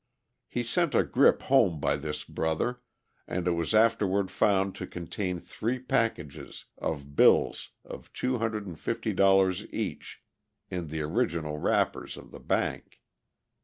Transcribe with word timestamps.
He 0.47 0.63
sent 0.63 0.95
a 0.95 1.03
grip 1.03 1.43
home 1.43 1.79
by 1.79 1.95
this 1.95 2.23
brother, 2.23 2.81
and 3.27 3.47
it 3.47 3.51
was 3.51 3.75
afterward 3.75 4.31
found 4.31 4.73
to 4.77 4.87
contain 4.87 5.39
three 5.39 5.77
packages 5.77 6.65
of 6.79 7.15
bills 7.15 7.69
of 7.85 8.11
$250 8.13 9.69
each 9.71 10.23
in 10.71 10.87
the 10.87 11.01
original 11.03 11.59
wrappers 11.59 12.17
of 12.17 12.31
the 12.31 12.39
bank. 12.39 12.99